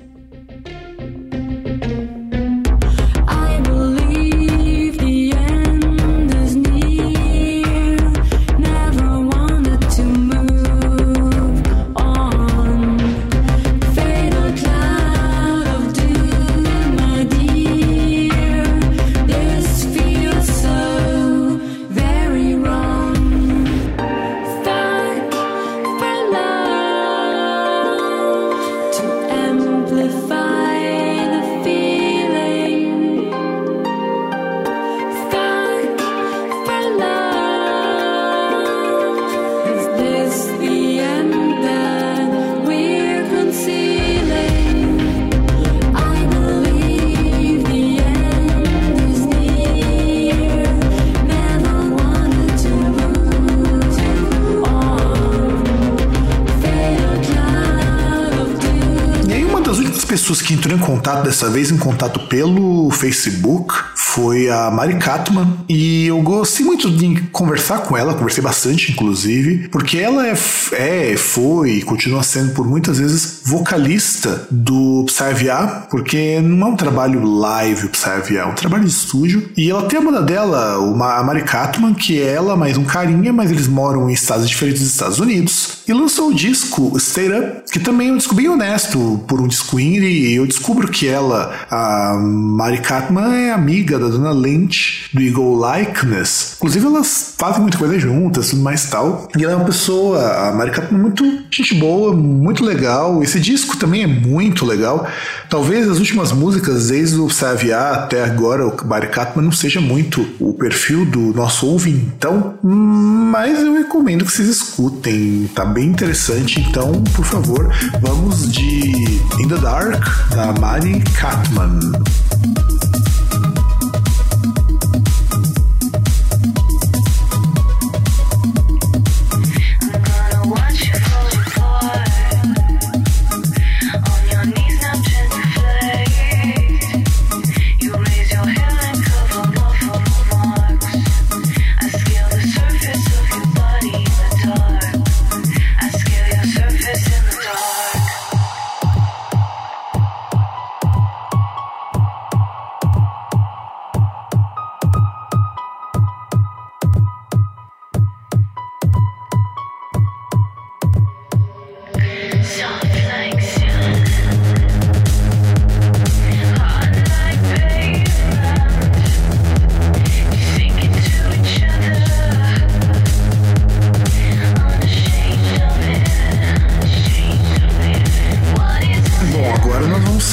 Dessa 61.23 61.49
vez, 61.49 61.71
em 61.71 61.79
contato 61.79 62.21
pelo 62.29 62.91
Facebook, 62.91 63.75
foi 64.13 64.51
a 64.51 64.71
Mari 64.71 64.97
Katman. 64.97 65.65
E 65.69 66.07
eu 66.07 66.21
gostei 66.21 66.67
muito 66.67 66.91
de 66.91 67.23
conversar 67.33 67.79
com 67.79 67.97
ela, 67.97 68.13
conversei 68.13 68.43
bastante, 68.43 68.93
inclusive, 68.93 69.69
porque 69.69 69.97
ela 69.97 70.27
é, 70.27 70.35
é 70.73 71.17
foi 71.17 71.77
e 71.77 71.83
continua 71.83 72.23
sendo 72.23 72.53
por 72.53 72.67
muitas 72.67 72.99
vezes 72.99 73.41
vocalista 73.47 74.47
do 74.51 75.05
Psyvia, 75.07 75.87
porque 75.91 76.41
não 76.43 76.69
é 76.69 76.71
um 76.73 76.77
trabalho 76.77 77.25
live 77.25 77.87
o 77.87 77.89
Psyvia, 77.89 78.41
é 78.41 78.45
um 78.45 78.55
trabalho 78.55 78.85
de 78.85 78.91
estúdio. 78.91 79.51
E 79.57 79.71
ela 79.71 79.85
tem 79.85 79.99
a 79.99 80.03
banda 80.03 80.21
dela, 80.21 80.79
uma, 80.79 81.17
a 81.17 81.25
Mari 81.25 81.45
Katman, 81.45 81.95
que 81.95 82.21
é 82.21 82.35
ela 82.35 82.55
mais 82.55 82.77
um 82.77 82.85
carinha, 82.85 83.33
mas 83.33 83.51
eles 83.51 83.67
moram 83.67 84.11
em 84.11 84.13
estados 84.13 84.47
diferentes 84.47 84.83
dos 84.83 84.91
Estados 84.91 85.21
Unidos. 85.21 85.79
E 85.89 85.93
lançou 85.93 86.29
o 86.29 86.35
disco 86.35 86.99
Stay 87.01 87.29
Up, 87.29 87.63
que 87.73 87.81
também 87.81 88.11
é 88.11 88.13
um 88.13 88.19
disco 88.19 88.35
bem 88.35 88.49
honesto, 88.49 89.23
por 89.27 89.41
um 89.41 89.49
disco 89.49 89.81
indie. 89.81 90.33
E 90.33 90.35
eu 90.35 90.47
descubro 90.47 90.89
que 90.89 91.09
ela, 91.09 91.51
a 91.71 92.15
Mari 92.21 92.83
Katman, 92.83 93.35
é 93.35 93.53
amiga 93.53 94.02
da 94.03 94.09
dona 94.09 94.33
Lynch, 94.33 95.11
do 95.13 95.21
Eagle 95.21 95.59
Likeness. 95.61 96.55
Inclusive, 96.57 96.87
elas 96.87 97.35
fazem 97.39 97.63
muita 97.63 97.79
coisa 97.79 97.99
juntas, 97.99 98.51
tudo 98.51 98.63
mais 98.63 98.89
tal. 98.89 99.29
E 99.37 99.43
ela 99.43 99.53
é 99.53 99.57
uma 99.57 99.65
pessoa, 99.65 100.49
a 100.49 100.53
Mari 100.53 100.71
Katman, 100.71 101.01
muito 101.01 101.25
gente 101.51 101.75
boa, 101.75 102.15
muito 102.15 102.65
legal. 102.65 103.23
Esse 103.23 103.39
disco 103.41 103.77
também 103.77 104.03
é 104.03 104.07
muito 104.07 104.65
legal. 104.65 105.07
Talvez 105.49 105.89
as 105.89 105.99
últimas 105.99 106.33
músicas, 106.33 106.89
desde 106.89 107.19
o 107.19 107.29
Saviar 107.29 107.95
até 107.95 108.25
agora, 108.25 108.67
o 108.67 108.87
Mari 108.87 109.09
Katman, 109.09 109.45
não 109.45 109.53
seja 109.53 109.81
muito 109.81 110.27
o 110.41 110.53
perfil 110.55 111.05
do 111.05 111.33
nosso 111.35 111.67
ouvintão, 111.67 112.55
mas 112.63 113.61
eu 113.61 113.75
recomendo 113.75 114.25
que 114.25 114.33
vocês 114.33 114.49
escutem. 114.49 115.51
Tá 115.55 115.65
bem 115.65 115.87
interessante. 115.87 116.61
Então, 116.61 117.03
por 117.15 117.25
favor, 117.25 117.73
vamos 118.01 118.51
de 118.51 119.21
In 119.41 119.49
the 119.49 119.57
Dark, 119.57 120.03
da 120.31 120.53
Mari 120.61 121.03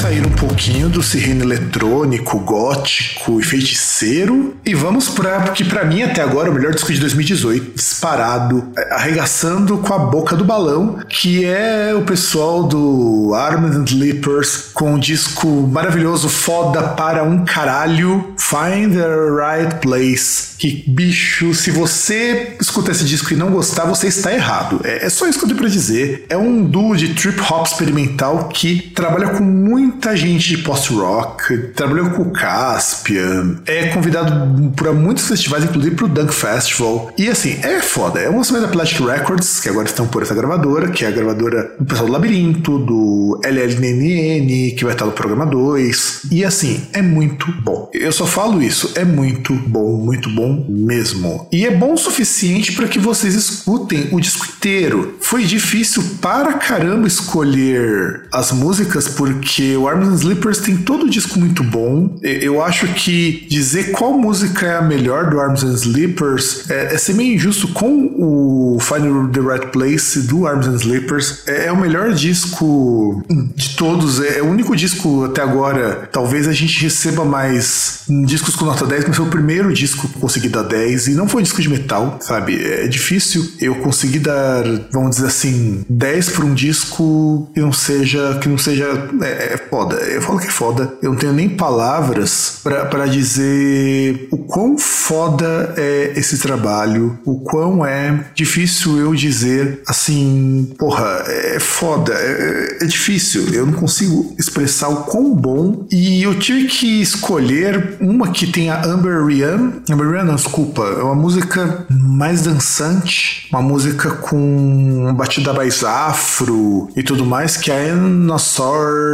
saíram 0.00 0.29
Katman. 0.40 1.02
sirene 1.02 1.42
eletrônico, 1.42 2.38
gótico 2.38 3.40
e 3.40 3.42
feiticeiro. 3.42 4.56
E 4.64 4.74
vamos 4.74 5.08
para 5.08 5.40
que 5.50 5.64
para 5.64 5.84
mim 5.84 6.02
até 6.02 6.22
agora 6.22 6.48
é 6.48 6.50
o 6.50 6.54
melhor 6.54 6.72
disco 6.72 6.92
de 6.92 7.00
2018, 7.00 7.74
disparado, 7.74 8.70
é, 8.76 8.94
arregaçando 8.94 9.78
com 9.78 9.92
a 9.92 9.98
boca 9.98 10.36
do 10.36 10.44
balão, 10.44 10.98
que 11.08 11.44
é 11.44 11.94
o 11.94 12.02
pessoal 12.02 12.64
do 12.64 13.32
Armed 13.34 13.76
and 13.76 13.84
Sleepers 13.84 14.70
com 14.72 14.94
o 14.94 14.98
disco 14.98 15.48
maravilhoso, 15.48 16.28
foda 16.28 16.82
para 16.82 17.22
um 17.24 17.44
caralho, 17.44 18.34
Find 18.38 18.94
the 18.94 19.06
Right 19.06 19.76
Place. 19.80 20.50
Que 20.58 20.84
bicho, 20.86 21.54
se 21.54 21.70
você 21.70 22.56
escuta 22.60 22.90
esse 22.90 23.04
disco 23.04 23.32
e 23.32 23.36
não 23.36 23.50
gostar, 23.50 23.84
você 23.84 24.08
está 24.08 24.32
errado. 24.32 24.80
É, 24.84 25.06
é 25.06 25.10
só 25.10 25.26
isso 25.26 25.38
que 25.38 25.44
eu 25.44 25.48
tenho 25.48 25.60
pra 25.60 25.68
dizer. 25.68 26.26
É 26.28 26.36
um 26.36 26.62
duo 26.62 26.96
de 26.96 27.14
trip 27.14 27.40
hop 27.40 27.66
experimental 27.66 28.48
que 28.48 28.92
trabalha 28.94 29.30
com 29.30 29.42
muita 29.42 30.16
gente 30.16 30.29
de 30.36 30.58
post-rock, 30.58 31.58
trabalhou 31.74 32.10
com 32.10 32.22
o 32.22 32.30
Caspian, 32.30 33.60
é 33.66 33.88
convidado 33.88 34.72
para 34.76 34.92
muitos 34.92 35.26
festivais, 35.26 35.64
inclusive 35.64 35.96
pro 35.96 36.08
Dunk 36.08 36.32
Festival. 36.32 37.12
E 37.16 37.28
assim, 37.28 37.58
é 37.62 37.80
foda. 37.80 38.20
É 38.20 38.30
um 38.30 38.36
lançamento 38.36 38.62
da 38.62 38.68
Plastic 38.68 39.00
Records, 39.00 39.60
que 39.60 39.68
agora 39.68 39.86
estão 39.86 40.06
por 40.06 40.22
essa 40.22 40.34
gravadora, 40.34 40.90
que 40.90 41.04
é 41.04 41.08
a 41.08 41.10
gravadora 41.10 41.74
do 41.78 41.84
pessoal 41.84 42.06
do 42.06 42.12
Labirinto, 42.12 42.78
do 42.78 43.40
LLNN, 43.44 44.74
que 44.76 44.84
vai 44.84 44.92
estar 44.92 45.06
no 45.06 45.12
programa 45.12 45.46
2. 45.46 46.22
E 46.30 46.44
assim, 46.44 46.82
é 46.92 47.02
muito 47.02 47.50
bom. 47.62 47.90
Eu 47.92 48.12
só 48.12 48.26
falo 48.26 48.62
isso, 48.62 48.92
é 48.94 49.04
muito 49.04 49.54
bom, 49.54 49.96
muito 49.96 50.28
bom 50.30 50.64
mesmo. 50.68 51.48
E 51.52 51.66
é 51.66 51.70
bom 51.70 51.94
o 51.94 51.98
suficiente 51.98 52.72
para 52.72 52.88
que 52.88 52.98
vocês 52.98 53.34
escutem 53.34 54.08
o 54.12 54.20
disco 54.20 54.46
inteiro. 54.46 55.16
Foi 55.20 55.44
difícil 55.44 56.02
para 56.20 56.54
caramba 56.54 57.06
escolher 57.06 58.26
as 58.32 58.52
músicas, 58.52 59.08
porque 59.08 59.76
o 59.76 59.88
Arms 59.88 60.19
Slippers 60.20 60.58
tem 60.58 60.76
todo 60.76 61.06
o 61.06 61.10
disco 61.10 61.38
muito 61.38 61.62
bom. 61.62 62.18
Eu 62.22 62.62
acho 62.62 62.86
que 62.94 63.46
dizer 63.48 63.92
qual 63.92 64.18
música 64.18 64.66
é 64.66 64.76
a 64.76 64.82
melhor 64.82 65.30
do 65.30 65.40
Arms 65.40 65.62
and 65.62 65.74
Slippers 65.74 66.70
é, 66.70 66.94
é 66.94 66.98
ser 66.98 67.14
meio 67.14 67.34
injusto 67.34 67.68
com 67.68 68.14
o 68.16 68.78
Find 68.80 69.32
the 69.32 69.40
Right 69.40 69.66
Place 69.68 70.22
do 70.22 70.46
Arms 70.46 70.66
and 70.66 70.76
Slippers. 70.76 71.42
É, 71.46 71.66
é 71.66 71.72
o 71.72 71.76
melhor 71.76 72.12
disco 72.12 73.22
de 73.54 73.76
todos, 73.76 74.20
é, 74.20 74.38
é, 74.38 74.42
o 74.42 74.46
único 74.46 74.74
disco 74.76 75.24
até 75.24 75.42
agora. 75.42 76.08
Talvez 76.12 76.48
a 76.48 76.52
gente 76.52 76.82
receba 76.82 77.24
mais 77.24 78.00
discos 78.26 78.56
com 78.56 78.64
nota 78.64 78.86
10, 78.86 79.06
mas 79.08 79.16
foi 79.16 79.26
o 79.26 79.30
primeiro 79.30 79.72
disco 79.72 80.08
que 80.08 80.18
consegui 80.18 80.48
dar 80.48 80.62
10 80.62 81.08
e 81.08 81.10
não 81.12 81.28
foi 81.28 81.40
um 81.40 81.44
disco 81.44 81.60
de 81.60 81.68
metal, 81.68 82.18
sabe? 82.20 82.62
É 82.62 82.86
difícil 82.86 83.44
eu 83.60 83.76
conseguir 83.76 84.20
dar, 84.20 84.64
vamos 84.90 85.16
dizer 85.16 85.28
assim, 85.28 85.84
10 85.88 86.30
para 86.30 86.44
um 86.44 86.54
disco 86.54 87.50
que 87.54 87.60
não 87.60 87.72
seja 87.72 88.38
que 88.40 88.48
não 88.48 88.58
seja 88.58 88.86
é, 89.22 89.54
é 89.54 89.56
foda. 89.56 89.96
Eu 90.14 90.22
falo 90.22 90.38
que 90.38 90.46
é 90.46 90.50
foda. 90.50 90.94
Eu 91.02 91.10
não 91.10 91.18
tenho 91.18 91.32
nem 91.32 91.48
palavras 91.48 92.60
para 92.62 93.06
dizer 93.06 94.28
o 94.30 94.38
quão 94.38 94.78
foda 94.78 95.74
é 95.76 96.12
esse 96.16 96.38
trabalho, 96.38 97.18
o 97.24 97.40
quão 97.40 97.84
é 97.84 98.26
difícil 98.34 98.98
eu 98.98 99.14
dizer 99.14 99.82
assim, 99.86 100.72
porra, 100.78 101.24
é 101.26 101.58
foda, 101.58 102.12
é, 102.14 102.78
é 102.82 102.86
difícil. 102.86 103.52
Eu 103.52 103.66
não 103.66 103.74
consigo 103.74 104.34
expressar 104.38 104.88
o 104.88 105.04
quão 105.04 105.34
bom. 105.34 105.86
E 105.90 106.22
eu 106.22 106.38
tive 106.38 106.66
que 106.66 107.00
escolher 107.00 107.96
uma 108.00 108.28
que 108.28 108.46
tem 108.46 108.70
a 108.70 108.84
Amber 108.84 109.24
Rian. 109.24 109.82
Amber 109.90 110.10
Rian, 110.10 110.24
não, 110.24 110.36
desculpa, 110.36 110.82
é 110.82 111.02
uma 111.02 111.14
música 111.14 111.86
mais 111.90 112.42
dançante, 112.42 113.48
uma 113.50 113.62
música 113.62 114.10
com 114.10 115.12
batida 115.14 115.52
mais 115.52 115.82
afro 115.84 116.88
e 116.96 117.02
tudo 117.02 117.24
mais, 117.26 117.56
que 117.56 117.70
é 117.70 117.90
I'm 117.90 118.28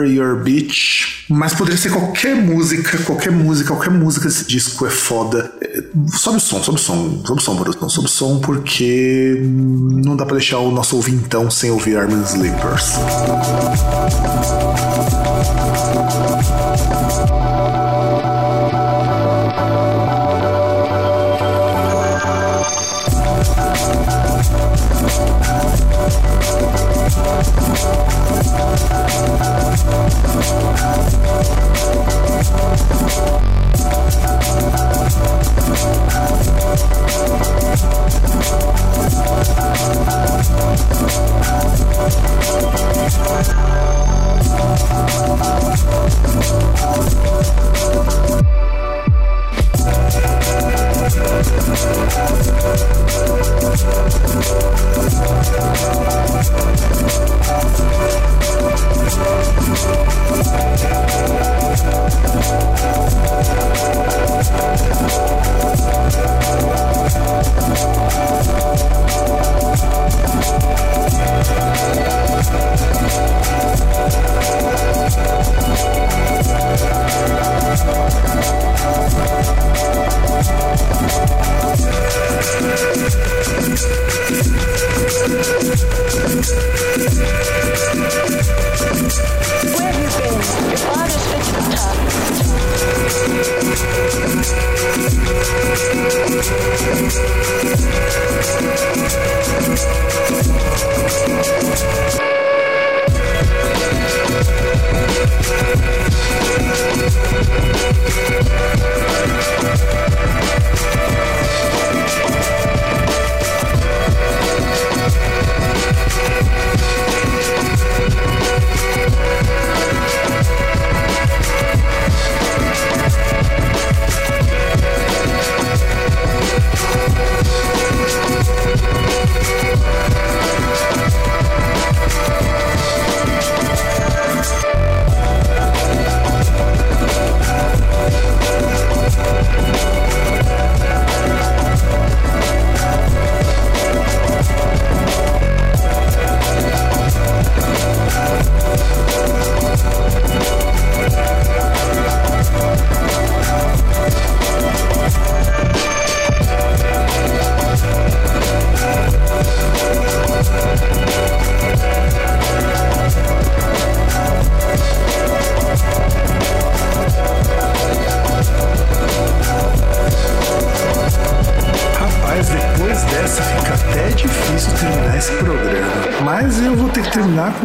Your 0.06 0.42
Bitch. 0.42 0.85
Mas 1.28 1.54
poderia 1.54 1.78
ser 1.78 1.90
qualquer 1.90 2.36
música, 2.36 2.98
qualquer 2.98 3.32
música, 3.32 3.70
qualquer 3.70 3.90
música 3.90 4.28
desse 4.28 4.46
disco 4.46 4.86
é 4.86 4.90
foda. 4.90 5.52
É, 5.60 5.82
sobe 6.12 6.36
o 6.36 6.40
som, 6.40 6.62
sobe 6.62 6.78
o 6.78 6.80
som, 6.80 7.22
sobe 7.26 7.40
o 7.40 7.42
som, 7.42 7.56
Bruno, 7.56 7.90
sobe 7.90 8.06
o 8.06 8.10
som 8.10 8.38
porque 8.38 9.40
não 9.42 10.16
dá 10.16 10.24
pra 10.24 10.36
deixar 10.36 10.58
o 10.58 10.70
nosso 10.70 10.96
ouvintão 10.96 11.50
sem 11.50 11.70
ouvir 11.70 11.96
Armin 11.96 12.22
Sleepers. 12.22 12.94
Thank 30.38 30.70
you. 37.10 37.15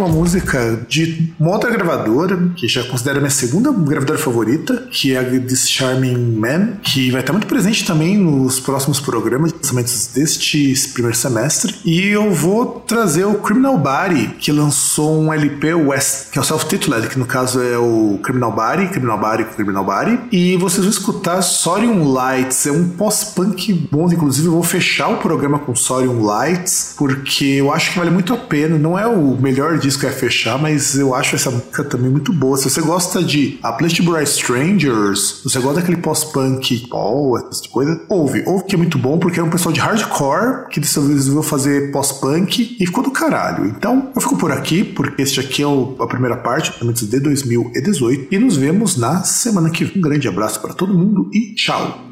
Uma 0.01 0.09
música 0.09 0.83
de 0.87 1.20
uma 1.41 1.53
outra 1.53 1.71
gravadora, 1.71 2.51
que 2.55 2.67
já 2.67 2.83
considero 2.83 3.17
minha 3.17 3.31
segunda 3.31 3.71
gravadora 3.71 4.19
favorita, 4.19 4.87
que 4.91 5.15
é 5.15 5.17
a 5.17 5.23
This 5.23 5.67
Charming 5.67 6.35
Man, 6.35 6.73
que 6.83 7.09
vai 7.09 7.21
estar 7.21 7.33
muito 7.33 7.47
presente 7.47 7.83
também 7.83 8.15
nos 8.15 8.59
próximos 8.59 8.99
programas 8.99 9.51
de 9.51 9.57
lançamentos 9.57 10.11
deste 10.13 10.75
primeiro 10.93 11.17
semestre. 11.17 11.75
E 11.83 12.09
eu 12.09 12.31
vou 12.31 12.81
trazer 12.81 13.25
o 13.25 13.39
Criminal 13.39 13.75
Body, 13.75 14.35
que 14.39 14.51
lançou 14.51 15.19
um 15.19 15.33
LP 15.33 15.73
West, 15.73 16.29
que 16.31 16.37
é 16.37 16.41
o 16.41 16.43
self-tituled, 16.43 17.07
que 17.07 17.17
no 17.17 17.25
caso 17.25 17.59
é 17.59 17.75
o 17.75 18.19
Criminal 18.21 18.51
Body, 18.51 18.89
Criminal 18.89 19.19
Body, 19.19 19.45
Criminal 19.45 19.83
Body. 19.83 20.19
E 20.31 20.55
vocês 20.57 20.83
vão 20.83 20.91
escutar 20.91 21.41
Sorium 21.41 22.11
Lights, 22.11 22.67
é 22.67 22.71
um 22.71 22.87
pós-punk 22.89 23.87
bom, 23.91 24.05
inclusive 24.11 24.47
eu 24.47 24.53
vou 24.53 24.63
fechar 24.63 25.07
o 25.07 25.17
programa 25.17 25.57
com 25.57 25.73
Sorium 25.73 26.21
Lights, 26.21 26.93
porque 26.95 27.45
eu 27.45 27.73
acho 27.73 27.93
que 27.93 27.97
vale 27.97 28.11
muito 28.11 28.31
a 28.31 28.37
pena. 28.37 28.77
Não 28.77 28.99
é 28.99 29.07
o 29.07 29.35
melhor 29.41 29.79
disco 29.79 30.05
a 30.05 30.11
fechar, 30.11 30.59
mas 30.59 30.95
eu 30.95 31.15
acho 31.15 31.30
essa 31.35 31.51
música 31.51 31.83
também 31.83 32.09
muito 32.09 32.33
boa. 32.33 32.57
Se 32.57 32.69
você 32.69 32.81
gosta 32.81 33.23
de 33.23 33.59
A 33.61 33.71
Place 33.71 34.01
to 34.01 34.21
Strangers, 34.21 35.41
você 35.43 35.59
gosta 35.59 35.79
daquele 35.81 35.97
pós-punk, 35.97 36.87
oh, 36.91 37.37
essa 37.37 37.67
coisa, 37.69 38.01
ouve. 38.09 38.43
Ouve 38.45 38.65
que 38.65 38.75
é 38.75 38.77
muito 38.77 38.97
bom, 38.97 39.17
porque 39.17 39.39
é 39.39 39.43
um 39.43 39.49
pessoal 39.49 39.73
de 39.73 39.79
hardcore 39.79 40.67
que 40.69 40.79
resolveu 40.79 41.43
fazer 41.43 41.91
pós-punk 41.91 42.77
e 42.79 42.85
ficou 42.85 43.03
do 43.03 43.11
caralho. 43.11 43.65
Então, 43.65 44.11
eu 44.15 44.21
fico 44.21 44.37
por 44.37 44.51
aqui, 44.51 44.83
porque 44.83 45.21
este 45.21 45.39
aqui 45.39 45.61
é 45.61 45.67
o, 45.67 45.95
a 45.99 46.07
primeira 46.07 46.37
parte, 46.37 46.71
de 46.81 47.19
2018, 47.19 48.33
e 48.33 48.39
nos 48.39 48.57
vemos 48.57 48.97
na 48.97 49.23
semana 49.23 49.69
que 49.69 49.85
vem. 49.85 49.97
Um 49.97 50.01
grande 50.01 50.27
abraço 50.27 50.61
para 50.61 50.73
todo 50.73 50.93
mundo 50.93 51.29
e 51.33 51.53
tchau! 51.53 52.10